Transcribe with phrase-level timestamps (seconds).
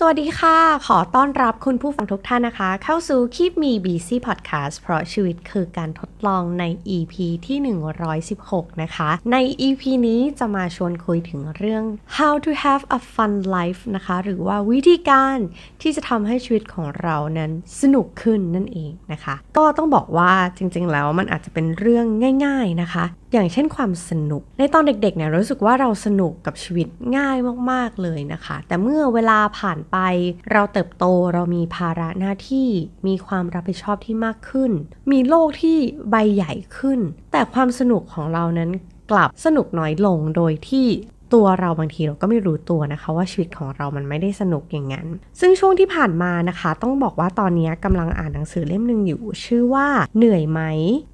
[0.00, 0.56] สวัสดีค่ะ
[0.86, 6.64] ขอต้อนรับคุณผู้ฟังทุกท่านนะคะ เข้าสู่ Keep Me Busy Podcast เพราะชีวิตคือการทดลองใน
[6.96, 7.14] EP
[7.46, 7.58] ที่
[8.20, 11.84] 116 นะคะ ใน EP นี้จะมาชวนคุยถึงเรื่อง
[12.18, 15.38] how to have a fun life นะคะ หรือว่าวิธีการ
[15.82, 22.06] ที่จะทำให้ชีวิตของเรานั้นสนุกขึ้นนั่นเองนะคะ ก็ต้องบอกว่าจริงๆแล้วมันอาจจะเป็นเรื่อง
[22.44, 26.86] ง่าย ๆนะคะ อย่างเช่นความสนุก ในตอนเด็กๆเนี่ยรู้สึกว่าเราสนุกกับชีวิต
[27.16, 27.36] ง่าย
[27.70, 29.96] มากๆเลยนะคะ แต่เมื่อเวลาผ่านไป
[30.52, 32.68] เราเติบโตเรามีภาระหน้าที่
[33.06, 34.72] มีความรับผิดชอบที่มากขึ้น
[35.12, 35.78] มีโลกที่
[36.10, 37.00] ใบใหญ่ขึ้น
[37.32, 38.70] แต่ความสนุกของเรานั้น
[39.10, 40.86] กลับสนุกน้อยลงโดยที่
[41.34, 45.06] ตัวเราบางทีเราก็ไม่รู้ตัวนะคะว่าชีวิตของเรามันไม่ได้สนุกอย่างนั้น
[45.40, 50.60] ซึ่งช่วงที่ผ่านมานะคะ ต้องบอกว่าตอนนี้กำลังอ่านหนังสือเล่มหนึ่งอยู่ ชื่อว่าเหนื่อยไหม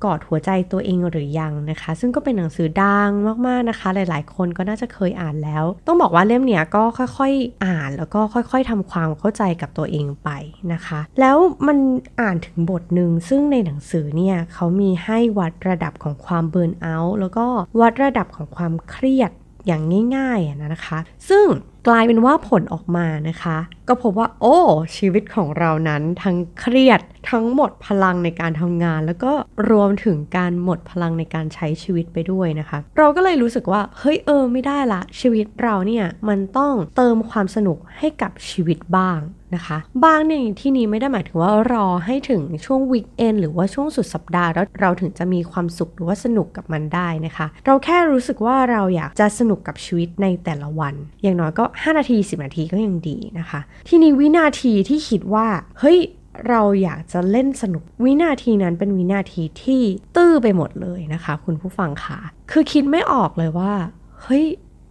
[0.05, 3.11] กอดหัวใจตัวเองหรือยังนะคะ ซึ่งก็เป็นหนังสือดัง
[3.47, 10.31] มากๆนะคะ หลายๆ คนก็น่าจะเคยอ่านแล้ว ต้องบอกว่าเล่มเนี้ยก็ค่อยๆ อ่านแล้วก็ค่อย ๆทำความเข้าใจกับตัวเองไป
[10.73, 11.37] นะคะ แล้ว
[11.67, 11.79] มัน
[12.21, 17.47] อ่านถึงบทหนึ่งซึ่งในหนังสือเนี่ยเขามีให้วัดระดับของความเบิร์นเอาท์แล้วก็
[17.81, 19.31] วัดระดับของความเครียด
[19.67, 19.83] อย่าง
[20.17, 20.99] ง่ายๆนะคะ
[21.29, 21.47] ซึ่ง
[21.89, 24.57] กลายเป็นว่าผลออกมานะคะ ก็พบว่าโอ้
[24.97, 29.33] ชีวิตของเรานั้นทั้งเครียดทั้งหมดพลังในการทำงาน แล้วก็
[29.71, 39.19] รวมถึงการหมดพลังในการใช้ชีวิตไปด้วยนะคะ เราก็เลยรู้สึกว่าเฮ้ยเออไม่ได้ละชีวิตเราเนี่ยมันต้องเติมความสนุกให้กับชีวิตบ้าง
[39.57, 55.47] นะคะ บางในที่นี้ไม่ได้หมายถึงว่ารอให้ถึงช่วงวีคเอนหรือว่าช่วงสุดสัปดาห์แล้วเราถึงจะมีความสุขหรือว่าสนุกกับมันได้นะคะ เราแค่รู้สึกว่าเราอยากจะสนุกกับชีวิตในแต่ละวัน อย่างน้อยก็ 5 นาที 10 นาทีก็ยังดีนะคะ ที่นี้วินาทีที่คิดว่า
[55.81, 55.99] เฮ้ย
[56.49, 59.83] เราอยากจะเล่นสนุกวินาทีนั้นเป็นวินาทีที่
[60.17, 62.19] ตื้อไปหมดเลยนะคะ คุณผู้ฟังค่ะ
[62.51, 63.73] คือคิดไม่ออกเลยว่า
[64.23, 64.45] เฮ้ย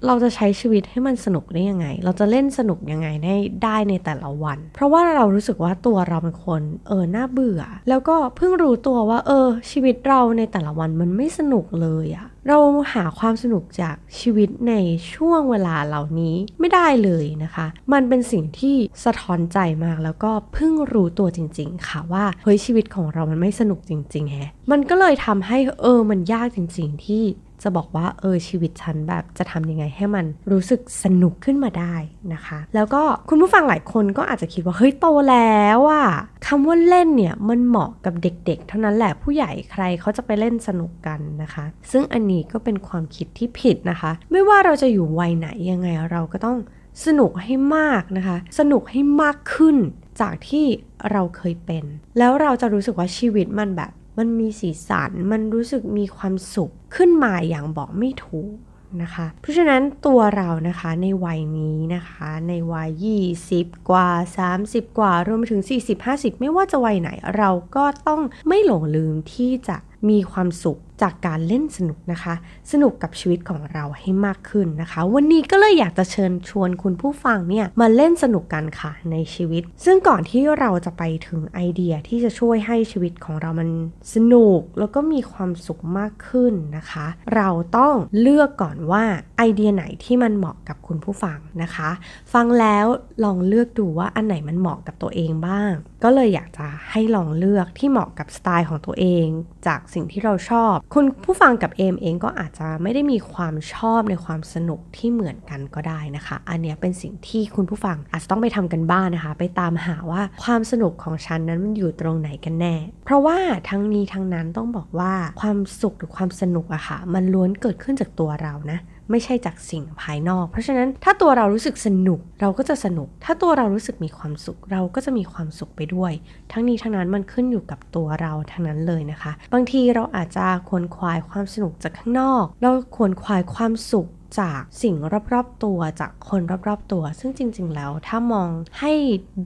[0.08, 12.58] เราจะใช้ชีวิตให้มันสนุกได้ยังไง เราจะเล่นสนุกยังไงได้ได้ในแต่ละวัน เพราะว่าเรารู้สึกว่าตัวเราเป็นคนเออน่าเบื่อ แล้วก็เพิ่งรู้ตัวว่า เออ ชีวิตเราในแต่ละวันมันไม่สนุกเลยอะเรา
[12.94, 14.74] หาความสนุกจากชีวิตใน
[15.14, 18.76] ช่วงเวลาเหล่านี้ไม่ได้เลยนะคะ มันเป็นสิ่งที่
[19.06, 27.24] สะท้อนใจมากแล้วก็เพิ่งรู้ตัวจริง ๆ ค่ะว่าเฮ้ยชีวิตของเรามันไม่สนุกจริงๆแฮะมันก็เลยทำให้เออมันยากจริง ๆ ที่
[27.64, 31.96] จะบอกว่าเออชีวิตฉันแบบจะทำยังไงให้มันรู้สึกสนุกขึ้นมาได้
[32.34, 36.08] นะคะ แล้วก็คุณผู้ฟังหลายคนก็อาจจะคิดว่าเฮ้ยโตแล้วอะ
[36.48, 46.58] คำว่าเล่นเนี่ยมันเหมาะกับเด็กๆ เท่านั้นแหละผู้ใหญ่ใครเขาจะไปเล่นสนุกกันนะคะ ซึ่งอันนี้ก็เป็นความคิดที่ผิดนะคะ ไม่ว่าเราจะอยู่วัยไหนยังไงเราก็ต้อง
[47.06, 49.78] สนุกให้มากนะคะ สนุกให้มากขึ้น
[50.22, 50.66] จากที่
[51.12, 51.84] เราเคยเป็น
[52.18, 58.56] แล้วเราจะรู้สึกว่าชีวิตมันแบบ มันมีสีสัน มันรู้สึกมีความสุขขึ้นมาอย่างบอกไม่ถูก
[59.02, 63.08] นะคะ เพราะฉะนั้นตัวเรานะคะในวัยนี้นะคะ ในวัย
[63.46, 64.10] 20 กว่า
[64.54, 65.64] 30 กว่า รวมไปถึง
[66.02, 69.78] 40-50 ไม่ว่าจะวัยไหน เราก็ต้องไม่หลงลืมที่จะ
[70.10, 72.34] มีความสุข จากการเล่นสนุกนะคะ
[72.72, 83.70] สนุกกับชีวิตของเราให้มากขึ้นนะคะ วันนี้ก็เลยอยากจะเชิญชวนคุณผู้ฟังเนี่ยมาเล่นสนุกกันค่ะในชีวิต ซึ่งก่อนที่เราจะไปถึงไอเดียที่จะช่วยให้ชีวิตของเรามัน
[84.14, 89.04] สนุกแล้วก็มีความสุขมากขึ้นนะคะ เราต้องเลือกก่อนว่า
[89.38, 91.90] ไอเดียไหนที่มันเหมาะกับคุณผู้ฟังนะคะ
[92.34, 92.86] ฟังแล้ว
[93.24, 95.72] ลองเลือกดูว่าอันไหนมันเหมาะกับตัวเองบ้าง
[96.04, 99.28] ก็เลยอยากจะให้ลองเลือกที่เหมาะกับสไตล์ของตัวเอง
[99.68, 113.38] จากสิ่งที่เราชอบคุณผู้ฟังกับเอมเองก็อาจจะไม่ได้มีความชอบในความสนุกที่เหมือนกันก็ได้นะคะ อันนี้เป็นสิ่งที่คุณผู้ฟังอาจจะต้องไปทำกันบ้านนะคะ ไปตามหาว่าความสนุกของฉันนั้นมันอยู่ตรงไหนกันแน่ เพราะว่า
[113.70, 118.80] ทั้งนี้ทั้งนั้นต้องบอกว่าความสุขหรือความสนุกอะค่ะ มันล้วนเกิดขึ้นจากตัวเรานะ
[119.12, 126.12] ไม่ใช่จากสิ่งภายนอก เพราะฉะนั้นถ้าตัวเรารู้สึกสนุกเราก็จะสนุก ถ้าตัวเรารู้สึกมีความสุข เราก็จะมีความสุขไปด้วย
[126.52, 134.08] ทั้งนี้ทั้งนั้นมันขึ้นอยู่กับตัวเราทั้งนั้นเลยนะคะ บางทีเราอาจจะควรควายความสนุกจากข้างนอก เราควรควายความสุข
[134.40, 134.96] จากสิ่ง
[135.34, 138.50] รอบๆตัวจากคนรอบๆตัว ซึ่งจริง ๆ แล้วถ้ามอง
[138.80, 138.94] ให้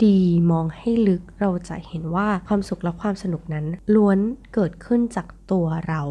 [0.06, 0.20] ดี
[0.52, 3.66] มองให้ลึกเราจะเห็นว่าความสุขและความสนุกนั้น
[3.96, 4.20] ล้วน
[4.54, 6.02] เกิดขึ้นจากตัวเรา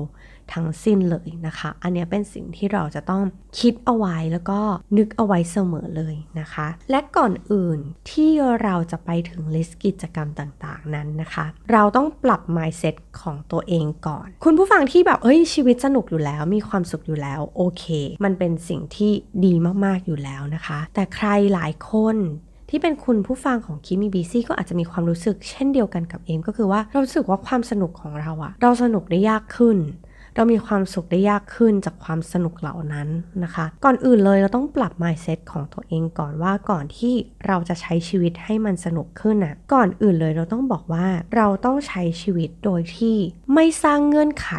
[0.52, 3.22] ทั้งสิ้นเลยนะคะ อันนี้เป็นสิ่งที่เราจะต้อง
[3.60, 4.60] คิดเอาไว้แล้วก็
[4.98, 7.78] นึกเอาไว้เสมอเลยนะคะ และก่อนอื่น
[8.10, 8.31] ที่
[8.62, 17.84] เราจะไปถึงลิสต์กิจกรรมต่างๆนั้นนะคะ เราต้องปรับ mindset ของตัวเองก่อน คุณผู้ฟังที่แบบเฮ้ยชีวิตสนุกอยู่แล้ว มีความสุขอยู่แล้วโอเค
[18.25, 19.12] มันเป็นสิ่งที่
[19.44, 19.54] ดี
[19.84, 22.19] มากๆอยู่แล้วนะคะ แต่ใครหลายคน
[22.70, 29.78] ที่เป็นคุณผู้ฟังของคิมีบีซี่ก็อาจจะมีความรู้สึกเช่นเดียวกันกับเอมก็คือว่าเราสึกว่าความสนุกของเราอะเราสนุกได้ยากขึ้น
[30.37, 33.09] เรามีความสุขได้ยากขึ้นจากความสนุกเหล่านั้น
[33.44, 37.15] นะคะ ก่อนอื่นเลยเราต้องปรับ mindset ของตัวเองก่อนว่าก่อนที่
[37.47, 41.06] เราจะใช้ชีวิตให้มันสนุกขึ้นอะก่อนอื่นเลยเราต้องบอกว่า
[41.37, 43.17] เราต้องใช้ชีวิตโดยที่
[43.55, 44.50] ไม่สร้างเงื่อนไข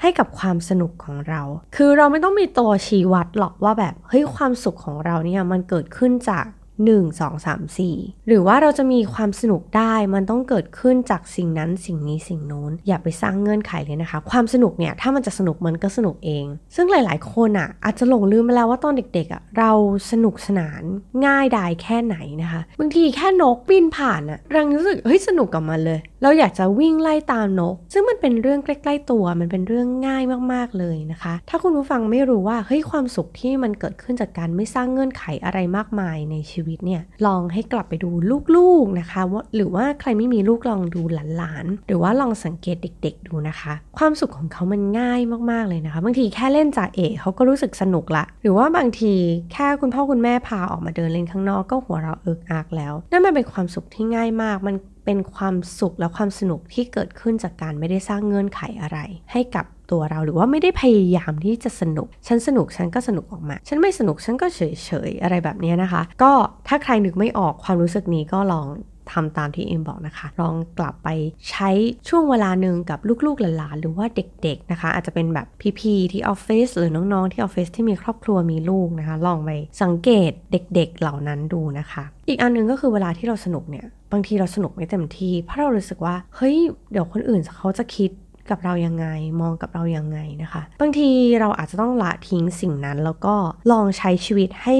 [0.00, 1.42] ให้กับความสนุกของเรา
[1.76, 6.44] คือเราไม่ต้องมีตัวชี้วัดหรอกว่าแบบ เฮ้ยความสุขของเราเนี่ยมันเกิดขึ้นจาก
[6.86, 19.70] 1 2 3 4 หรือว่าเราจะมีความสนุกได้มันต้องเกิดขึ้นจากสิ่งนั้นสิ่งนี้สิ่งโน้น อย่าไปสร้างเงื่อนไขเลยนะคะ ความสนุกเนี่ยถ้ามันจะสนุกมันก็สนุกเอง ซึ่งหลาย ๆ คนอะ อาจจะหลงลืมไปแล้วว่าตอนเด็กๆอะเรา
[20.10, 20.82] สนุกสนาน
[21.26, 30.22] ง่ายดายแค่ไหนนะคะบางทีแค่นกบินผ่านอะเรารู้สึกเฮ้ยสนุกกับมันเลย เราอยากจะวิ่งไล่ตามนก ซึ่งมันเป็นเรื่องใกล้ ๆ ตัวมันเป็นเรื่องง่าย
[30.52, 38.10] มากๆเลยนะคะ ถ้าคุณผู้ฟังไม่รู้ว่าเฮ้ยความสุขที่มันเกิดขึ้นจากการไม่สร้างเงื่อนไขอะไรมากมายในชีวิตเนี่ยลองให้กลับไปดู
[38.56, 41.02] ลูกๆนะคะว่าหรือว่าใครไม่มีลูกลองดู
[41.36, 45.20] หลานๆ หรือว่าลองสังเกตเด็ก ๆ ดูนะคะ ความสุขของเขามันง่าย
[45.50, 49.14] มากๆเลยนะคะ บางทีแค่เล่นจ่าเอกเขาก็รู้สึกสนุกละ หรือว่าบางที
[49.52, 58.98] แค่คุณพ่อคุณแม่พาออกมาเดินเล่นข้างนอกก็หัวเราะเอิกอักแล้ว นั่นมันเป็นความสุขที่ง่ายมากมันเป็นความสุขและความสนุกที่เกิดขึ้นจากการไม่ได้สร้างเงื่อนไขอะไร
[59.32, 66.32] ให้กับ ตัวเรา หรือว่าไม่ได้พยายามที่จะสนุก ฉันสนุกฉันก็สนุกออกมา ฉันไม่สนุกฉันก็เฉยเฉยอะไรแบบนี้นะคะ ก็
[66.68, 68.66] ถ้าใครนึกไม่ออกความรู้สึกนี้ก็ลอง
[69.12, 71.08] ทำตามที่เอ็มบอกนะคะ ลองกลับไป
[71.50, 71.70] ใช้
[72.08, 75.46] ช่วงเวลาหนึ่งกับลูกๆหลานๆหรือว่าเด็กๆนะคะ อาจจะเป็นแบบ
[75.80, 79.50] พี่ๆที่ออฟฟิศหรือน้องๆที่ออฟฟิศที่มีครอบครัวมีลูกนะคะ ลองไป
[79.82, 86.56] สังเกตเด็ก ๆเหล่านั้นดูนะคะ อีกอันนึงก็คือเวลาที่เราสนุกเนี่ยบางทีเราสนุกไม่เต็มที่เพราะเรารู้สึกว่าเฮ้ย
[86.92, 88.10] เดี๋ยวคนอื่นเขาจะคิด
[88.50, 89.06] กับเรายังไง
[89.40, 91.10] มองกับเรายังไงนะคะ บางที
[91.40, 93.34] เราอาจจะต้องละทิ้งสิ่งนั้น แล้วก็
[93.72, 94.74] ลองใช้ชีวิตให้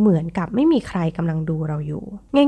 [0.00, 2.04] เหมือนกับไม่มีใครกำลังดูเราอยู่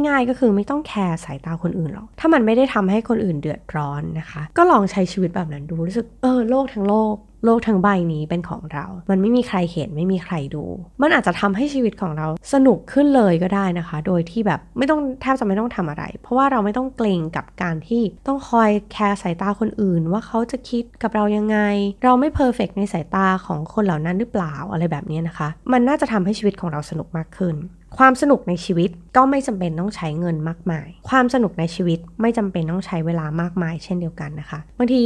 [0.08, 7.14] ง่ายๆก็คือไม่ต้องแคร์สายตาคนอื่นหรอก ถ้ามันไม่ได้ทำให้คนอื่นเดือดร้อนนะคะ ก็ลองใช้ชีวิตแบบนั้นดูรู้สึกเออโลกทั้งโลก
[7.44, 10.64] โลกทั้งใบนี้เป็นของเรา มันไม่มีใครเห็นไม่มีใครดู
[11.02, 21.58] มันอาจจะทำให้ชีวิตของเราสนุกขึ้นเลยก็ได้นะคะ โดยที่แบบไม่ต้องแทบจะไม่ต้องทำอะไร เพราะว่าเราไม่ต้องเกร็งกับการที่ต้องคอยแคร์สายตาคนอื่น ว่าเขาจะคิดกับเรายังไง
[22.04, 27.56] เราไม่ perfect ในสายตาของคนเหล่านั้นหรือเปล่าอะไรแบบนี้นะคะ มันน่าจะทำให้ชีวิตของเราสนุกมากขึ้น
[27.98, 35.02] ความสนุกในชีวิตก็ไม่จำเป็นต้องใช้เงินมากมาย ความสนุกในชีวิตไม่จำเป็นต้องใช้เวลามากมายเช่นเดียวกันนะคะ บางที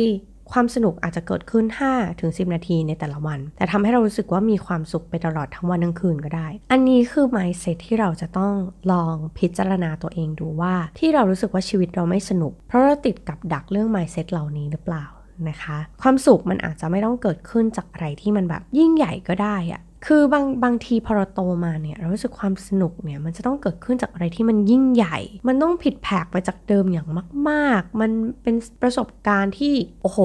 [0.53, 1.65] ความสนุกอาจจะเกิดขึ้น
[1.95, 8.55] 5ถึง10 นาทีในแต่ละวัน แต่ทำให้เรารู้สึกว่ามีความสุขไปตลอดทั้งวันทั้งคืนก็ได้ อันนี้คือ mindset ที่เราจะต้อง
[8.93, 15.05] ลองพิจารณาตัวเองดูว่าที่เรารู้สึกว่าชีวิตเราไม่สนุก เพราะเราติดกับดักเรื่อง mindset เหล่านี้หรือเปล่า
[15.49, 25.19] นะคะ ความสุขมันอาจจะไม่ต้องเกิดขึ้นจากอะไรที่มันแบบยิ่งใหญ่ก็ได้อะ คือบางบางทีพอเราโตมาเนี่ยเรารู้สึกความสนุกเนี่ยมันจะต้องเกิดขึ้นจากอะไรที่มันยิ่งใหญ่
[25.49, 27.09] มันต้องผิดแผกไปจากเดิมอย่าง
[27.49, 28.11] มาก ๆ มัน
[28.43, 30.21] เป็นประสบการณ์ที่โอ้โห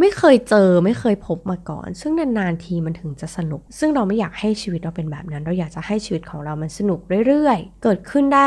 [0.00, 8.46] ไม่เคยเจอไม่เคยพบมาก่อน ซึ่งนานๆทีมันถึงจะสนุก ซึ่งเราไม่อยากให้ชีวิตเราเป็นแบบนั้น เราอยากจะให้ชีวิตของเรามันสนุกเรื่อยๆ เกิดขึ้นได้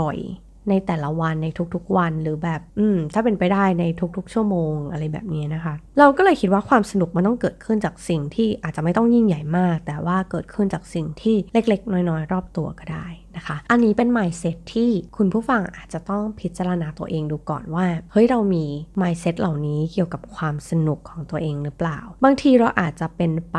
[0.00, 3.84] บ่อยๆ ในแต่ละวันในทุกๆวันหรือแบบ อืม ถ้าเป็นไปได้ใน
[4.16, 18.64] ทุกๆ ชั่วโมงอะไรแบบนี้นะคะ เราก็เลยคิดว่าความสนุกมันต้องเกิดขึ้นจากสิ่งที่อาจจะไม่ต้องยิ่งใหญ่มาก แต่ว่าเกิดขึ้นจากสิ่งที่เล็กๆ น้อยๆ รอบตัวก็ได้ นะคะ อันนี้เป็น mindset ที่คุณผู้ฟังอาจจะต้องพิจารณาตัวเองดูก่อนว่า เฮ้ยเรามี
[19.00, 23.58] mindset เหล่านี้เกี่ยวกับความสนุกของตัวเองหรือเปล่า บางทีเราอาจจะเป็นไป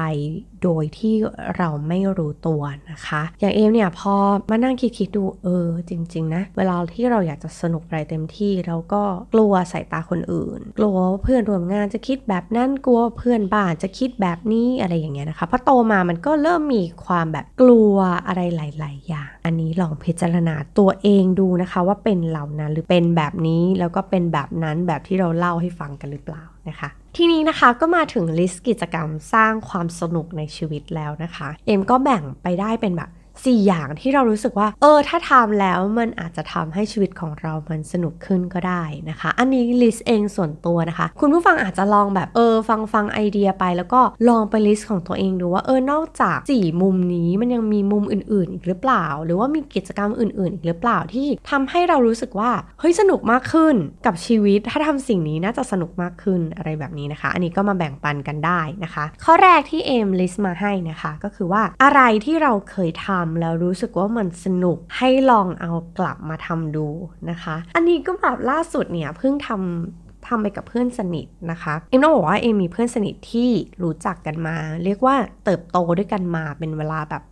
[0.64, 1.16] โดยที่
[1.58, 2.62] เราไม่รู้ตัว
[2.92, 4.16] นะคะ อย่างเอมเนี่ยพอ
[4.50, 17.96] มานั่งคิดๆดูเออจริง ๆ นะ เวลาที่เราอยากจะสนุกอะไรเต็มที่เราก็กลัวสายตาคนอื่น กลัวเพื่อนร่วมงานจะคิดแบบนั้นกลัวเพื่อนบ้านจะคิดแบบนี้อะไรอย่างเงี้ยนะคะพอโตมามันก็เริ่มมีความแบบกลัว
[18.28, 33.10] อะไรหลาย ๆ อย่าง อันนี้ลองพิจารณาตัวเองดูนะคะว่าเป็นเหล่านั้นหรือเป็นแบบนี้แล้วก็เป็นแบบนั้นแบบที่เราเล่าให้ฟังกันหรือเปล่านะคะทีนี้นะคะก็มาถึง list กิจกรรมสร้างความสนุกในชีวิตแล้วนะคะ เอมก็แบ่งไปได้เป็นแบบ
[33.44, 48.54] 4 อย่างที่เรารู้สึกว่า เออ ถ้าทำแล้วมันอาจจะทำให้ชีวิตของเรามันสนุกขึ้นก็ได้นะคะ อันนี้ list เองส่วนตัวนะคะ คุณผู้ฟังอาจจะลองแบบเออ ฟังฟังไอเดียไป แล้วก็ลองไป list ของตัวเองดูว่าเออนอกจาก 4 มุมนี้มันยังมีมุมอื่น ๆ
[48.54, 53.76] อีกหรือเปล่า หรือว่ามีกิจกรรมอื่น ๆ อีกหรือเปล่าที่ทำให้เรารู้สึกว่าเฮ้ยสนุกมากขึ้น
[54.06, 66.88] กับชีวิต ถ้าทำสิ่งนี้น่าจะสนุกมากขึ้นอะไรแบบนี้นะคะ อันนี้ก็มาแบ่งปันกันได้นะคะ ข้อแรกที่เอม list มาให้นะคะ ก็คือว่าอะไรที่เราเคยทำแล้วรู้สึกว่ามันสนุกให้ลองเอากลับมาทำดู
[67.30, 73.50] นะคะ อันนี้ก็แบบล่าสุดเนี่ยเพิ่งทำทำไปกับเพื่อนสนิทนะคะ เอ็มต้องบอกว่าเอ็มมีเพื่อนสนิทที่
[73.84, 75.16] รู้จักกันมา เรียกว่า
[75.46, 77.24] เติบโตด้วยกันมาเป็นเวลาแบบ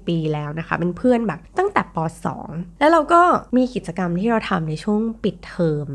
[0.00, 1.96] 30 ปีแล้วนะคะ เป็นเพื่อนแบบตั้งแต่ป
[2.38, 3.22] .2 แล้วเราก็
[3.56, 5.86] มีกิจกรรมที่เราทำในช่วงปิดเทอม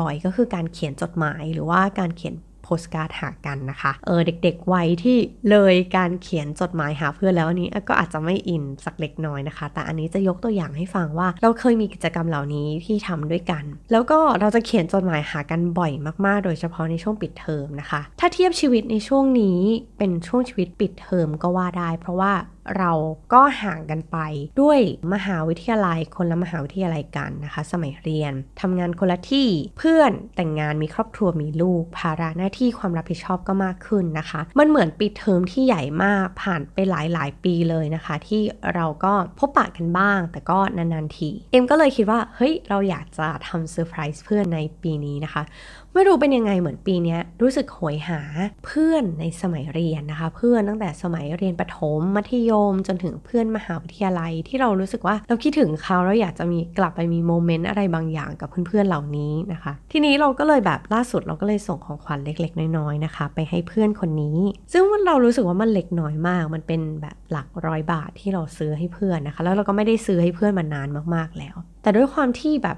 [0.00, 2.34] บ่อยๆ ก็คือการเขียนจดหมายหรือว่าการเขียน
[2.66, 5.16] โพสการ์ดหากันนะคะเออเด็กๆวัยที่
[5.50, 15.92] เลยการเขียนจดหมายหาเพื่อนแล้วอันนี้ก็อาจจะไม่อินสักเล็กน้อยนะคะ แต่อันนี้จะยกตัวอย่างให้ฟังว่า เราเคยมีกิจกรรมเหล่านี้ที่ทำด้วยกัน แล้วก็เราจะเขียนจดหมายหากันบ่อย
[16.26, 19.60] มากๆ โดยเฉพาะในช่วงปิดเทอมนะคะ ถ้าเทียบชีวิตในช่วงนี้
[19.98, 22.32] เป็นช่วงชีวิตปิดเทอมก็ว่าได้ เพราะว่า
[22.78, 22.92] เรา
[23.32, 24.18] ก็ห่างกันไป
[24.60, 24.78] ด้วย
[25.14, 38.42] มหาวิทยาลัยคนละมหาวิทยาลัยกันนะคะ สมัยเรียนทำงานคนละที่เพื่อนแต่งงานมีครอบครัวมีลูก ภาระหน้าที่ความรับผิดชอบก็มากขึ้นนะคะ มันเหมือนปิดเทอมที่ใหญ่มากผ่านไปหลายหลายปีเลยนะคะ ที่
[38.74, 45.42] เราก็พบปะกันบ้าง แต่ก็นานๆทีเอ็มก็เลยคิดว่าเฮ้ยเราอยากจะทำเซอร์ไพรส์เพื่อนในปีนี้นะคะ
[45.92, 48.20] ไม่รู้เป็นยังไงเหมือนปีนี้รู้สึกโหยหา
[48.66, 52.55] เพื่อนในสมัยเรียนนะคะ เพื่อนตั้งแต่สมัยเรียนประถมมัธยม
[52.86, 64.38] จนถึงเพื่อนมหาวิทยาลัยที่เรารู้สึกว่าเราคิดถึงเขาเราอยากจะมีกลับไปมีโมเมนต์อะไรบางอย่างกับเพื่อนๆเหล่านี้นะคะ ทีนี้เราก็เลยแบบล่าสุดเราก็เลยส่งของขวัญเล็ก ๆ น้อยๆนะคะ ไปให้เพื่อนคนนี้
[64.72, 72.76] ซึ่งเรารู้สึกว่ามันเล็กน้อยมาก มันเป็นแบบหลักร้อยบาทที่เราซื้อให้เพื่อนนะคะ แล้วเราก็ไม่ได้ซื้อให้เพื่อนมานานมากๆแล้ว แต่ด้วยความที่แบบ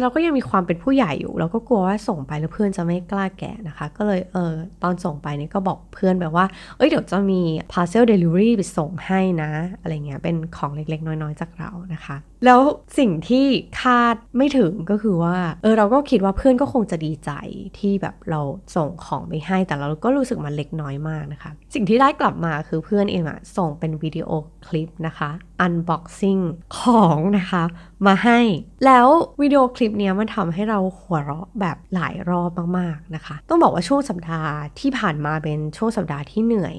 [0.00, 4.52] เราก็ยังมีความเป็นผู้ใหญ่อยู่ เราก็กลัวว่าส่งไปแล้วเพื่อนจะไม่กล้าแกะนะคะ ก็เลยเออ
[4.82, 6.44] ตอนส่งไปเนี่ยก็บอกเพื่อนแบบว่า
[6.76, 7.40] เอ้ยเดี๋ยวจะมี
[7.72, 12.60] parcel delivery ไปส่งให้นะ อะไรเงี้ยเป็นของเล็กๆ น้อยๆ จากเรานะคะ แล้ว
[12.98, 13.46] สิ่งที่
[13.80, 17.30] คาดไม่ถึงก็คือว่าเออเราก็คิดว่าเพื่อนก็คงจะดีใจ
[17.78, 18.40] ที่แบบเรา
[18.76, 24.28] ส่งของไปให้ แต่เราก็รู้สึกมันเล็กน้อยมากนะคะ สิ่งที่ได้กลับมาคือเพื่อนเองอะส่งเป็นวิดีโอ
[24.68, 25.30] คลิปนะคะ
[25.64, 26.42] unboxing
[26.78, 27.64] ของนะคะ
[28.06, 28.38] มาให้
[28.86, 29.06] แล้ว
[29.42, 36.78] วิดีโอคลิปนี้มันทำให้เราหัวเราะแบบหลายรอบมากๆนะคะ ต้องบอกว่าช่วงสัปดาห์ที่ผ่านมาเป็นช่วงสัปดาห์ที่เหนื่อย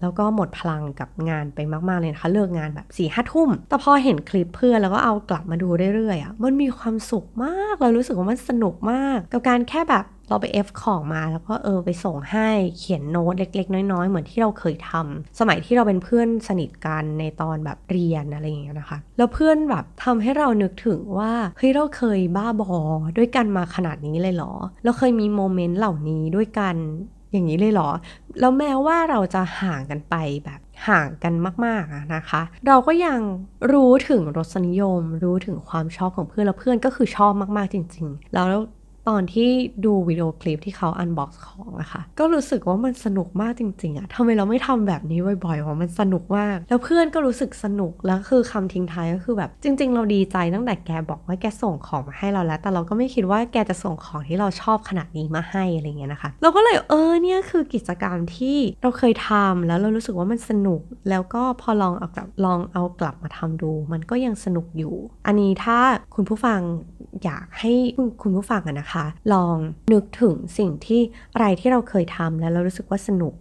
[0.00, 22.72] แล้วก็หมดพลังกับงานไปมาก ๆ เลยนะคะ เลิกงานแบบ4ี่ห้าทุ่ม แต่พอเห็นคลิปเพื่อนแล้วก็เอากลับมาดูเรื่อยๆอะ่ะมันมีความสุขมาก เรารู้สึกว่ามันสนุกมาก กับการแค่แบบ เราไปเอฟของมาแล้วก็เออไปส่งให้เขียนโน้ตเล็ก ๆ น้อย ๆ เหมือนที่เราเคยทำสมัยที่เราเป็นเพื่อนสนิทกันในตอนแบบเรียนอะไรอย่างเงี้ยนะคะ แล้วเพื่อนแบบทำให้เรานึกถึงว่าเฮ้ยเราเคยบ้าบอ
[23.16, 24.52] ด้วยกันมาขนาดนี้เลยเหรอ
[24.84, 26.76] เราเคยมีโมเมนต์เหล่านี้ด้วยกัน
[27.34, 27.90] อย่างนี้เลยเหรอ
[28.40, 30.14] แล้วแม้ว่าเราจะห่างกันไป
[30.44, 33.20] แบบห่างกันมากๆนะคะ เราก็ยัง
[33.72, 38.46] รู้ถึงรสนิยม รู้ถึงความชอบของเพื่อนแล้วเพื่อนก็คือชอบมากๆจริง ๆ แล้ว
[39.08, 39.48] ตอนที่
[39.84, 60.80] ดูวิดีโอคลิปที่เขา unbox ของอะค่ะ ก็รู้สึกว่ามันสนุกมากจริง ๆอะทำไมเราไม่ทำแบบนี้บ่อยๆว่ามันสนุกมาก แล้วเพื่อนก็รู้สึกสนุก แล้วคือคำทิ้งท้ายก็คือแบบจริง ๆ เราดีใจตั้งแต่แกบอกว่าแกส่งของมาให้เราแล้ว แต่เราก็ไม่คิดว่าแกจะส่งของที่เราชอบขนาดนี้มาให้อะไรเงี้ยนะคะ เราก็เลยเออเนี่ยคือกิจกรรมที่เราเคยทำแล้วเรารู้สึกว่ามันสนุก
[61.10, 64.94] แล้วก็พอลองเอากลับลองเอากลับมาทำดู มันก็ยังสนุกอยู่
[65.26, 65.78] อันนี้ถ้า
[66.14, 66.60] คุณผู้ฟัง
[67.24, 67.72] อยากให้
[68.22, 68.93] คุณผู้ฟังอะนะคะ
[69.32, 69.56] ลอง
[69.92, 71.00] นึกถึงสิ่งที่
[71.34, 73.34] อะไรที่เราเคยทำแล้วเรารู้สึกว่าสนุก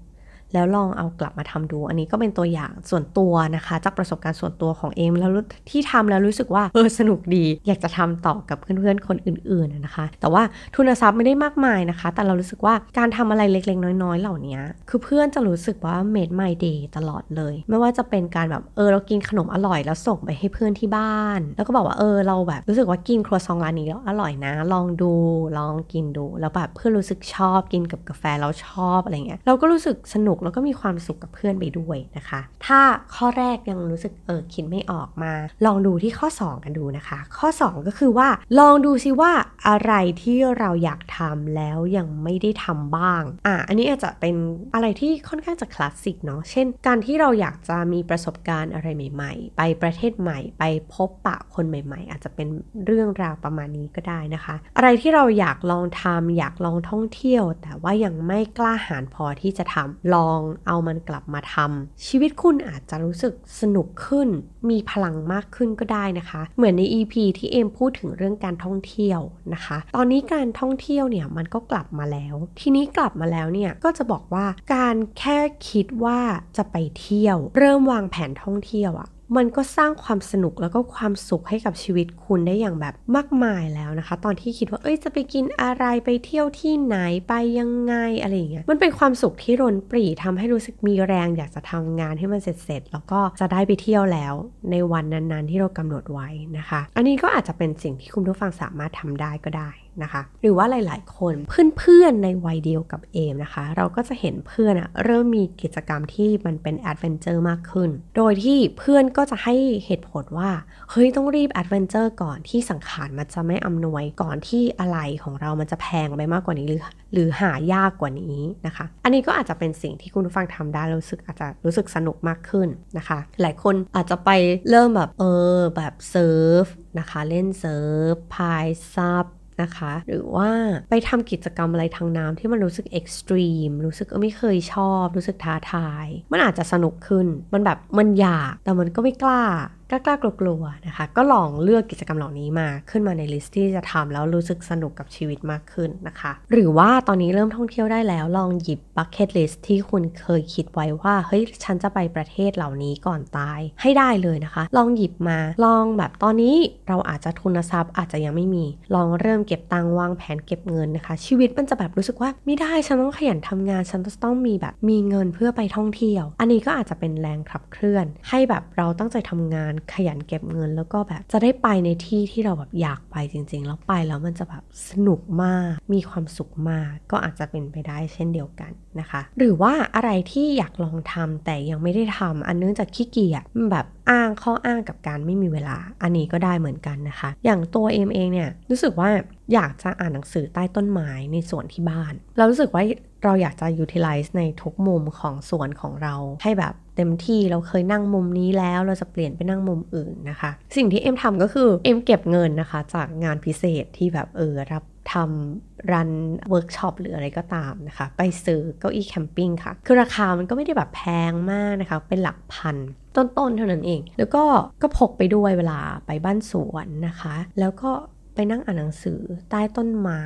[0.54, 5.32] แล้วลองเอากลับมาทำดู อันนี้ก็เป็นตัวอย่างส่วนตัวนะคะ จากประสบการณ์ส่วนตัวของเอมแล้ว
[5.70, 10.44] ที่ทำแล้วรู้สึกว่าเออสนุกดี อยากจะทำต่อกับเพื่อนๆคนอื่นๆนะคะ แต่ว่า
[10.76, 25.14] ทุนทรัพย์ไม่ได้มากมายนะคะ แต่เรารู้สึกว่าการทำอะไรเล็กๆ น้อยๆ เหล่านี้คือเพื่อนจะรู้สึกว่า made my day ตลอดเลย ไม่ว่าจะเป็นการแบบเออเรากินขนมอร่อยแล้วส่งไปให้เพื่อนที่บ้าน แล้วก็บอกว่าเออเราแบบรู้สึกว่ากินครัวซองร้านนี้แล้วอร่อยนะ ลองดู
[25.58, 32.82] ลองกินดูแล้วแบบเพื่อนรู้สึกชอบกินกับกาแฟแล้วชอบอะไรเงี้ยเราก็รู้สึกสนุกแล้วก็มีความสุขกับเพื่อนไปด้วยนะคะ ถ้า
[33.16, 35.34] ข้อแรกยังรู้สึกเออคิดไม่ออกมา
[35.66, 39.32] ลองดูที่ข้อ 2 กันดูนะคะ ข้อ 2 ก็คือว่า ลองดูซิว่า
[39.68, 44.36] อะไรที่เราอยากทำแล้วยังไม่ได้ทำบ้างอะอันนี้อาจจะเป็น
[44.74, 52.48] อะไรที่ค่อนข้างจะคลาสสิกเนาะเช่น การที่เราอยากจะมีประสบการณ์อะไรใหม่ ๆ ไปประเทศใหม่ ไปพบปะคนใหม่ ๆ อาจจะเป็น
[52.86, 60.33] เรื่องราวประมาณนี้ก็ได้นะคะ อะไรที่เราอยากลองทำอยากลองท่องเที่ยว แต่ว่ายังไม่กล้าหาญพอที่จะทำลอง
[60.68, 64.30] เอามันกลับมาทำชีวิตคุณอาจจะรู้สึกสนุกขึ้น
[64.70, 69.20] มีพลังมากขึ้นก็ได้นะคะ เหมือนใน EP ที่เอมพูดถึงเรื่องการท่องเที่ยว
[69.54, 76.20] นะคะ ตอนนี้การท่องเที่ยวเนี่ยมันก็กลับมาแล้ว ทีนี้กลับมาแล้วเนี่ยก็จะบอกว่าการแค่คิดว่า
[76.58, 86.98] จะไปเที่ยว เริ่มวางแผนท่องเที่ยวอะ มันก็สร้างความสนุกแล้วก็ความสุขให้กับชีวิตคุณได้อย่างแบบมากมายแล้วนะคะ ตอนที่คิดว่าเอ้ยจะไปกินอะไรไปเที่ยวที่ไหน
[87.28, 94.34] ไปยังไงอะไรอย่างเงี้ยมันเป็นความสุขที่รนปรีทำให้รู้สึกมีแรงอยากจะทำงานให้มันเสร็จๆแล้วก็จะได้ไปเที่ยวแล้ว
[94.72, 99.72] ในวันนั้นๆ ที่เรากำหนดไว้นะคะ อันนี้ก็อาจจะเป็นสิ่งที่คุณผู้ฟังสามารถทำได้ก็ได้
[100.04, 101.36] นะคะ หรือว่าหลาย ๆ คน
[101.78, 110.50] เพื่อน ๆ ในวัยเดียวกับเอมนะคะ เราก็จะเห็นเพื่อนอะเริ่มมีกิจกรรมที่มันเป็น adventure มากขึ้น โดยที่เพื่อนก็จะให้เหตุผลว่า
[110.92, 116.82] เฮ้ย ต้องรีบ adventure ก่อนที่สังขารมันจะไม่อำนวยก่อนที่อะไรของเรามันจะแพงไปมากกว่านี้หรือ
[117.14, 124.30] หรือหายากกว่านี้นะคะ อันนี้ก็อาจจะเป็นสิ่งที่คุณผู้ฟังทำได้รู้สึกอาจจะรู้สึกสนุกมากขึ้นนะคะ หลายคนอาจจะไป
[124.70, 125.24] เริ่มแบบเอ
[125.58, 126.66] อแบบ surf
[127.00, 129.26] นะคะ เล่น surf พาย SUP
[129.62, 130.50] นะคะ หรือว่า
[130.90, 139.44] ไปทำกิจกรรมอะไรทางน้ำที่มันรู้สึก extreme รู้สึกไม่เคยชอบ รู้สึกท้าทาย มันอาจจะสนุกขึ้น มันแบบมันอยากแต่มันก็ไม่กล้า
[139.90, 156.56] กล้ากลัวๆนะคะ ก็ลองเลือกกิจกรรมเหล่านี้มาขึ้นมาใน list ที่จะทำแล้วรู้สึกสนุกกับชีวิตมากขึ้นนะคะ หรือว่าตอนนี้เริ่มท่องเที่ยวได้แล้วลองหยิบ bucket list ที่คุณเคยคิดไว้ว่าเฮ้ยฉันจะไปประเทศเหล่านี้ก่อนตายให้ได้เลยนะคะ ลองหยิบมาลองแบบตอนนี้
[156.88, 189.10] เราอาจจะทุนทรัพย์อาจจะยังไม่มี ลองเริ่มเก็บตังค์วางแผนเก็บเงินนะคะ ชีวิตมันจะแบบรู้สึกว่าไม่ได้ฉันต้องขยันทำงานฉันต้องมีแบบมีเงินเพื่อไปท่องเที่ยว อันนี้ก็อาจจะเป็นแรงขับเคลื่อน ให้แบบเราตั้งใจทำงานขยันเก็บเงิน แล้วก็แบบจะได้ไปในที่ที่เราแบบอยากไปจริง ๆ แล้วไปแล้วมันจะแบบสนุกมาก มีความสุขมาก ก็อาจจะเป็นไปได้เช่นเดียวกันนะคะ หรือว่าอะไรที่อยากลองทำแต่ยังไม่ได้ทำอันเนื่องจากขี้เกียจแบบอ้างข้ออ้างกับการไม่มีเวลา อันนี้ก็ได้เหมือนกันนะคะ อย่างตัวเอ็มเองเนี่ยรู้สึกว่า
[189.54, 192.84] อยากจะอ่านหนังสือใต้ต้นไม้ในสวนที่บ้าน เรารู้สึกว่า
[193.24, 204.84] เราอยากจะ utilize ในทุกมุมของสวนของเราให้แบบ เต็มที่เราเคยนั่งมุมนี้แล้วเราจะเปลี่ยนไปนั่งมุมอื่นนะคะ สิ่งที่เอ็มทำก็คือเอ็มเก็บเงินนะคะ จากงานพิเศษที่แบบเออรับ
[205.14, 206.12] ทำ run
[206.50, 212.76] เวิร์กช็อปหรืออะไรก็ตามนะคะ ไปซื้อเก้าอี้ camping ค่ะ คือราคามันก็ไม่ได้แบบแพงมากนะคะ เป็นหลักพัน
[213.16, 214.44] ต้นๆเท่านั้นเอง แล้วก็
[214.82, 217.92] ก็พกไปด้วยเวลาไปบ้านสวนนะคะ แล้วก็
[218.36, 220.26] ไปนั่งอ่านหนังสือใต้ต้นไม้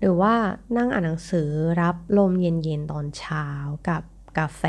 [0.00, 0.34] หรือว่า
[0.76, 1.48] นั่งอ่านหนังสือ
[1.80, 3.46] รับลมเย็นๆตอนเช้า
[3.88, 4.02] กับ
[4.38, 4.62] กาแฟ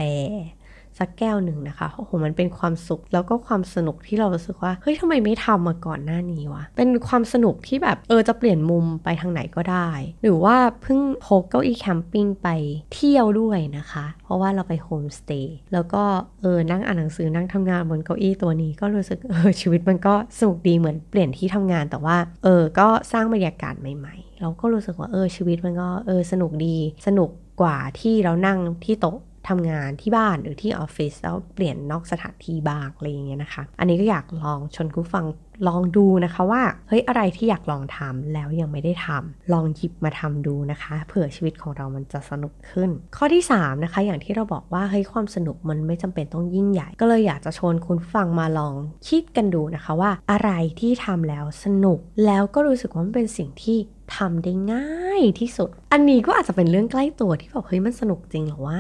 [0.99, 9.89] สักแก้วหนึ่งนะคะโอ้โหมันเป็นความสุขแล้วก็ความสนุกที่เรารู้สึกว่าเฮ้ยทำไมไม่ทำมาก่อนหน้านี้วะเป็นความสนุกที่แบบเออจะเปลี่ยนมุมไปทางไหนก็ได้
[10.21, 12.47] หรือว่าเพิ่งพกเก้าอี้แคมปิ้งไป
[12.93, 16.03] เที่ยวด้วยนะคะ เพราะว่าเราไปโฮมสเตย์แล้วก็
[16.41, 27.29] เออนั่งอ่านหนังสือนั่งทำงานบนเก้าอี้ตัวนี้ก็รู้สึกเออชีวิตมันก็สนุกดีเหมือนเปลี่ยนที่ทำงานแต่ว่าเออก็สร้างบรรยากาศใหม่ ๆ เราก็รู้สึกว่าเออชีวิตมันก็เออสนุกดีสนุก
[27.61, 29.17] กว่าที่เรานั่งที่โต๊ะ
[29.49, 35.25] ทำงานที่บ้านหรือที่ออฟฟิศแล้วเปลี่ยนนอกสถานที่บ้างอะไรอย่างเงี้ยนะคะ อันนี้ก็อยากลองชนคุณฟัง
[35.67, 48.73] ลองดูนะคะว่าเฮ้ยอะไรที่อยากลองทำแล้วยังไม่ได้ทำลองหยิบมาทำดูนะคะ เผื่อชีวิตของเรามันจะสนุกขึ้น ข้อที่3นะคะอย่างที่เราบอกว่าเฮ้ยความสนุกมันไม่จำเป็นต้องยิ่งใหญ่ ก็เลยอยากจะชวนคุณฟังมาลอง
[49.09, 53.77] คิดกันดูนะคะว่าอะไรที่ทำแล้วสนุก แล้วก็รู้สึกว่ามันเป็นสิ่งที่
[54.17, 58.79] ทำได้ง่ายที่สุด อันนี้ก็อาจจะเป็นเรื่องใกล้ตัวที่บอกเฮ้ยมันสนุกจริงหรอว่า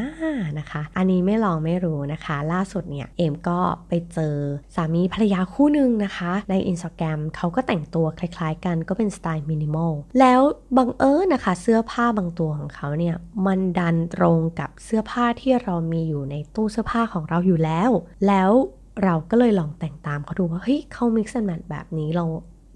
[0.59, 4.35] นะคะ อันนี้ไม่ลองไม่รู้นะคะ ล่าสุดเนี่ยเอมก็ไปเจอ
[4.75, 10.41] สามีภรรยาคู่หนึ่งนะคะ ใน Instagram เขาก็แต่งตัวคล้ายๆกันก็เป็นสไตล์มินิมอลแล้ว
[10.77, 13.15] บังเอิญนะคะ เสื้อผ้าบางตัวของเขาเนี่ย
[13.45, 17.89] มันดันตรงกับเสื้อผ้าที่เรามีอยู่ในตู้เสื้อผ้าของเราอยู่แล้ว
[18.27, 18.51] แล้ว
[19.03, 22.25] เราก็เลยลองแต่งตามเขาดูว่าเฮ้ยเขา mix and match แบบนี้เรา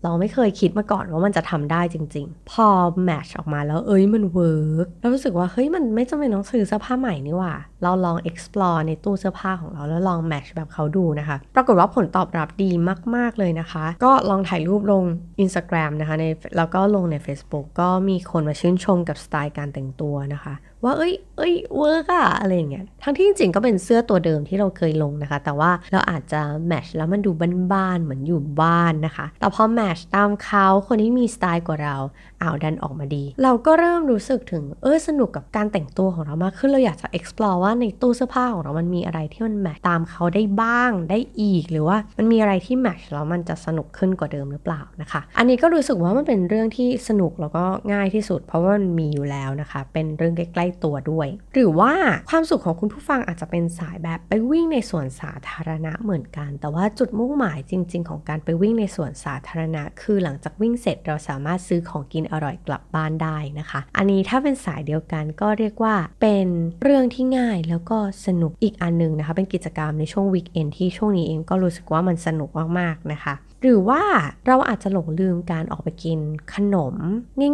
[0.04, 2.68] เราไม่เคยคิดมาก่อนว่ามันจะทำได้จริง ๆ พอ
[3.04, 12.72] match ออกมาแล้วเอ้ยมัน work เรารู้สึกว่าเฮ้ยมันไม่จำเป็นต้องซื้อเสื้อผ้าใหม่นี่หว่า เราลอง explore ในตู้เสื้อผ้าของเราแล้วลอง match แบบเขาดูนะคะ ปรากฏว่าผลตอบรับดี
[13.16, 15.04] มาก ๆ เลยนะคะ ก็ลองถ่ายรูปลง
[15.44, 16.26] Instagram นะคะใน
[16.58, 20.54] แล้วก็ลงใน Facebook ก็มีคนมาชื่นชมกับสไตล์การแต่งตัวนะคะ
[20.84, 27.32] ว่าเอ้ยเอ้ย work อะอะไรอย่างเงี้ยทั้งที่จริงๆก็เป็นเสื้อตัวเดิมที่เราเคยลงนะคะ แต่ว่าเราอาจจะ match แล้วมันดู
[27.74, 31.96] บ้านๆเหมือนอยู่บ้านนะคะ แต่พอ match ตามเขาคนที่มีสไตล์กว่าเรา
[32.42, 51.94] อ้าวดันออกมาดี เราก็เริ่มรู้สึกถึงเออสนุกกับการแต่งตัวของเรามากขึ้นเราอยากจะ explore ว่าในตู้เสื้อผ้าของเรามันมีอะไรที่มัน match ตามเขาได้บ้างได้อีก หรือว่ามันมีอะไรที่ match แล้วมันจะสนุกขึ้นกว่าเดิมหรือเปล่านะคะ อันนี้ก็รู้สึกว่ามันเป็นเรื่องที่สนุกแล้วก็ง่ายที่สุด เพราะว่ามันมีอยู่แล้วนะคะ เป็นเรื่องใกล้ตัวด้วย หรือว่า
[52.30, 66.48] ความสุขของคุณผู้ฟังอาจจะเป็นสายแบบไปวิ่งในสวนสาธารณะเหมือนกัน แต่ว่าจุดมุ่งหมายจริง ๆ ของการไปวิ่งในสวนสาธารณะ คือหลังจากวิ่งเสร็จเราสามารถซื้อของกินอร่อยกลับบ้านได้นะคะ อันนี้ถ้าเป็นสายเดียวกันก็เรียกว่าเป็น
[66.84, 73.34] เรื่องที่ง่ายแล้วก็สนุกอีกอันนึงนะคะ เป็นกิจกรรมในช่วงวีคเอนที่ช่วงนี้เองก็รู้สึกว่ามันสนุกมากๆนะคะ
[73.64, 74.04] หรือว่า
[74.48, 76.20] เราอาจจะหลงลืมการออกไปกิน
[76.54, 76.96] ขนม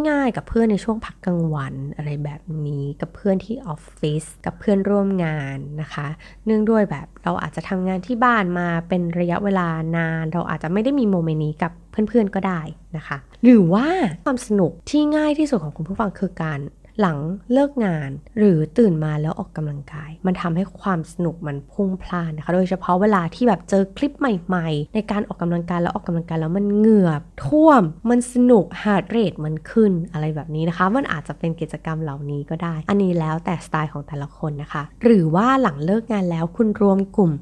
[0.08, 6.06] ง่ายๆ กับเพื่อนในช่วงพักกลางวันอะไรแบบนี้กับเพื่อนที่ออฟฟิศกับเพื่อนร่วมงานนะคะ
[6.46, 12.60] เนื่องด้วยแบบเราอาจจะทำงานที่บ้านมาเป็นระยะเวลานาน เราอาจจะไม่ได้มีโมเมนต์นี้กับเพื่อนๆก็ได้
[12.96, 13.86] นะคะ หรือว่า
[14.24, 16.58] ความสนุกที่ง่ายที่สุดของคุณผู้ฟังคือการ
[17.00, 17.18] หลัง
[17.52, 27.10] เลิกงานหรือตื่นมาแล้วออกกำลังกาย มันทำให้ความสนุกมันพุ่งพล่านนะคะ โดยเฉพาะเวลาที่แบบเจอคลิปใหม่ๆ ในการออกกำลังกายแล้วออกกำลังกายแล้วมันเหงื่อ
[27.44, 37.32] ท่วม มันสนุก heart rate มันขึ้นอะไรแบบนี้นะคะ มันอาจจะเป็นกิจกรรมเหล่านี้ก็ได้ อันนี้แล้วแต่สไตล์ของแต่ละคนนะคะ หรือว่าหลังเลิกงานแล้วคุณรวมกลุ่ม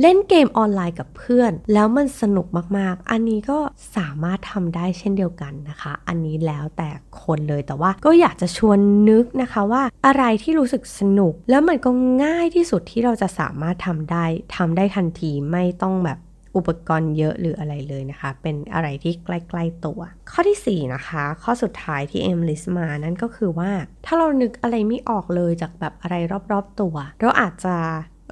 [0.00, 2.46] เล่นเกมออนไลน์กับเพื่อน แล้วมันสนุก
[2.78, 3.58] มากๆ อันนี้ก็
[3.96, 6.88] สามารถทำได้เช่นเดียวกันนะคะ อันนี้แล้วแต่
[7.22, 8.78] คนเลยแต่ว่าก็อยากจะชวน
[9.08, 11.90] นึกนะคะว่าอะไรที่รู้สึกสนุก แล้วมันก็
[12.24, 14.24] ง่ายที่สุดที่เราจะสามารถทำได้
[14.56, 16.18] ทำได้ทันทีไม่ต้องแบบ
[16.56, 23.70] อุปกรณ์เยอะหรืออะไรเลยนะคะ เป็นอะไรที่ใกล้ๆตัว ข้อที่ 4 นะคะ ข้อสุดท้ายที่เอ็ม list มานั่นก็คือว่า
[24.06, 26.14] ถ้าเรานึกอะไรไม่ออกเลยจากแบบอะไร
[26.52, 27.76] รอบๆตัว เราอาจจะ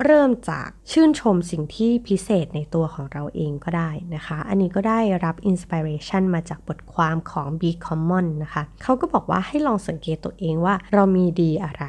[0.05, 11.85] เริ่มจากชื่นชมสิ่งที่พิเศษในตัวของเราเองก็ได้นะคะ อันนี้ก็ได้รับ inspiration มาจากบทความของ B Common นะคะ เขาก็บอกว่าให้ลองสังเกตตัวเองว่าเรามีดีอะไร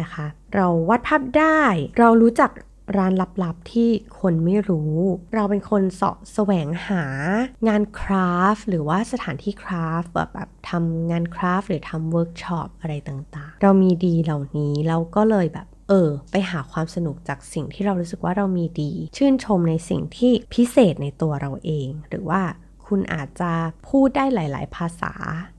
[0.00, 1.60] นะคะ เราวาดภาพได้
[1.98, 2.50] เรารู้จัก
[2.98, 3.12] ร้าน
[3.44, 4.96] ลับๆที่คนไม่รู้
[5.34, 7.04] เราเป็นคนเสาะแสวงหา
[7.68, 22.42] งาน craft หรือว่าสถานที่ craft แบบแบบทำงาน craft หรือทำเวิร์กช็อปอะไรต่างๆ เรามีดีเหล่านี้เราก็เลยแบบ เออ ไปหาความสนุกจากสิ่งที่เรารู้สึกว่าเรามีดี ชื่นชมในสิ่งที่พิเศษในตัวเราเอง หรือว่า
[22.86, 23.52] คุณอาจจะ
[23.88, 25.12] พูดได้หลาย ๆ ภาษา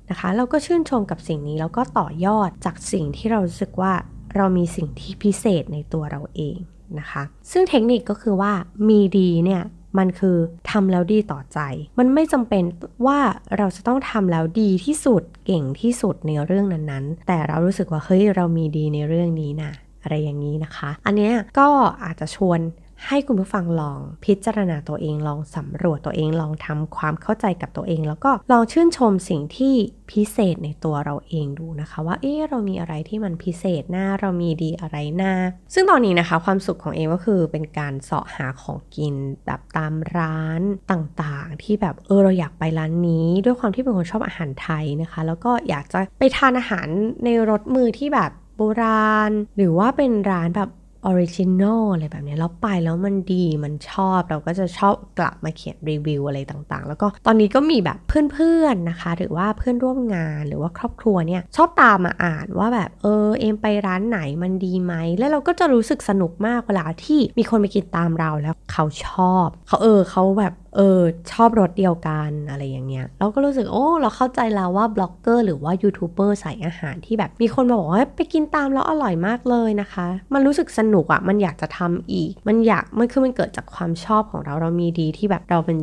[0.09, 3.93] นะคะ เราก็ชื่นชมกับสิ่งนี้แล้วก็ต่อยอดจากสิ่งที่เรารู้สึกว่า
[4.35, 6.57] เรามีสิ่งที่พิเศษในตัวเราเอง
[6.99, 8.53] นะคะ ซึ่งเทคนิคก็คือว่า
[8.89, 9.63] มีดีเนี่ย
[9.97, 10.37] มันคือ
[10.71, 11.59] ทำแล้วดีต่อใจ
[11.99, 12.63] มันไม่จำเป็น
[13.05, 13.19] ว่า
[13.57, 21.67] เราจะต้องทำแล้วดีที่สุดเก่งที่สุดในเรื่องนั้นๆ แต่เรารู้สึกว่าเฮ้ยเรามีดีในเรื่องนี้นะ อะไรอย่างนี้นะคะ อันนี้ก็
[22.03, 22.61] อาจจะชวน
[23.07, 29.73] ให้คุณผู้ฟังลองพิจารณาตัวเองลองสำรวจตัวเองลองทำความเข้าใจกับตัวเอง แล้วก็ลองชื่นชมสิ่งที่
[30.11, 35.33] พิเศษในตัวเราเองดูนะคะ ว่าเอ๊เรามีอะไรที่มันพิเศษหน้าเรามีดีอะไรหน้า
[35.73, 46.87] ซึ่งตอนนี้นะคะ ความสนุกของเอ็มก็คือเป็นการเสาะหาของกินแบบตามร้านต่างๆ ที่แบบเออเราอยากไปร้านนี้ ด้วยความที่เป็นคนชอบอาหารไทยนะคะ แล้วก็อยากจะไปทานอาหาร
[47.23, 50.69] ในรสมือที่แบบ โบราณ หรือว่าเป็นร้านแบบ
[51.05, 85.77] original อะไรแบบนี้แล้วไปแล้วมันดีมันชอบเราก็จะชอบกลับมาเขียนรีวิวอะไรต่างๆ แล้วก็ตอนนี้ก็มีแบบเพื่อนๆนะคะ หรือว่าเพื่อนร่วมงานหรือว่าครอบครัวเนี่ยชอบตามมาอ่านว่าแบบเออเอ็มไปร้านไหนมันดีไหมแล้วเราก็จะรู้สึกสนุกมากเวลาที่มีคนไปกินตามเราแล้วเขาชอบเขาเออเขาแบบเออชอบรสเดียวกันอะไรอย่างเงี้ยเราก็รู้สึกโอ้เราเข้าใจแล้วว่าบล็อกเกอร์หรือว่ายูทูบเบอร์สายอาหารที่แบบมีคนมาบอกว่าไปกินตามแล้วอร่อยมากเลยนะคะ มันรู้สึกสนุกอะ่ะมันอยากจะทำอีก มันอยากมันคือมันเกิดจากความชอบของเราเรามีดีที่แบบเราเป็น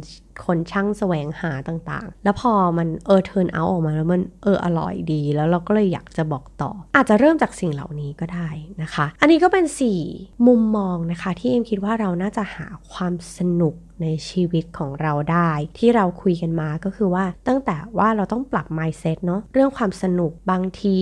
[0.47, 8.49] คนช่างแสวงหาต่างๆ แล้วพอมันเออเทิร์นเอาออกมาแล้วมันเอออร่อยดี แล้วเราก็เลยอยากจะบอกต่อ อาจจะเริ่มจากสิ่งเหล่านี้ก็ได้
[8.83, 9.64] นะคะ อันนี้ก็เป็น
[10.07, 20.97] 4 มุมมองนะคะ ที่เอ็มคิดว่าเราน่าจะหาความสนุกในชีวิตของเราได้ ที่เราคุยกันมาก็คือว่าตั้งแต่ว่าเราต้องปรับ mindset เนาะเรื่องความสนุกบางที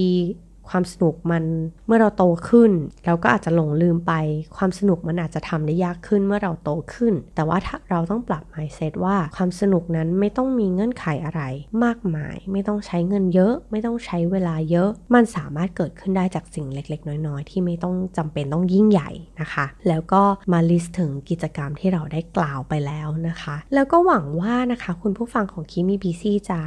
[0.68, 1.44] ความสนุกมัน
[1.86, 2.70] เมื่อเราโตขึ้น
[3.06, 4.12] เราก็อาจจะหลงลืมไป
[4.56, 11.42] ความสนุกมันอาจจะทำได้ยากขึ้นเมื่อเราโตขึ้น แต่ว่าถ้าเราต้องปรับ mindset ว่าความสนุกนั้นไม่ต้องมีเงื่อนไขอะไร
[11.84, 20.22] มากมาย ไม่ต้องใช้เงินเยอะ ไม่ต้องใช้เวลาเยอะ มันสามารถเกิดขึ้นได้จากสิ่งเล็ก ๆ น้อย ๆ ที่ไม่ต้องจำเป็นต้องยิ่งใหญ่นะคะ แล้วก็
[20.52, 26.60] มาลิสต์ถึงกิจกรรมที่เราได้กล่าวไปแล้วนะคะ แล้วก็หวังว่านะคะ คุณผู้ฟังของคิมีบีซี่จะ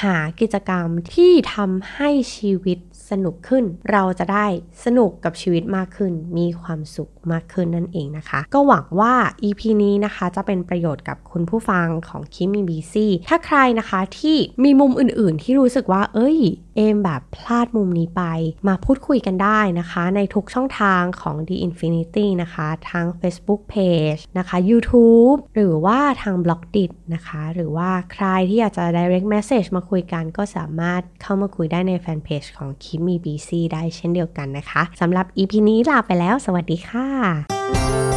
[0.00, 2.78] หากิจกรรมที่ทำให้ชีวิต
[3.12, 4.46] สนุกขึ้น เราจะได้
[4.84, 16.38] สนุกกับชีวิตมากขึ้น มีความสุขมากขึ้นนั่นเองนะคะ ก็หวังว่า EP นี้นะคะจะเป็นประโยชน์กับคุณผู้ฟังของคิมีบีซีถ้าใครนะคะที่มีมุมอื่นๆ ที่รู้สึกว่า เอ้ย
[16.76, 18.22] เอมแบบพลาดมุมนี้ไป
[18.68, 35.52] มาพูดคุยกันได้นะคะ ในทุกช่องทางของ The Infinity นะคะทาง Facebook Page นะคะ YouTube หรือว่าทางบล็อกดินะคะ หรือว่าใครที่อยากจะ direct message มาคุยกันก็สามารถเข้ามาคุยได้ในแฟนเพจของคิมมีบีซีได้เช่นเดียวกันนะคะสำหรับ EP
[35.68, 38.11] นี้ลาไปแล้ว สวัสดีค่ะ